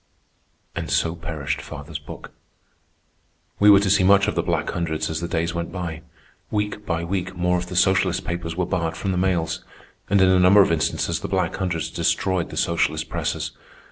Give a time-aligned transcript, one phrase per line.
[0.75, 2.31] And so perished father's book.
[3.59, 6.01] We were to see much of the Black Hundreds as the days went by.
[6.49, 9.63] Week by week more of the socialist papers were barred from the mails,
[10.09, 13.51] and in a number of instances the Black Hundreds destroyed the socialist presses.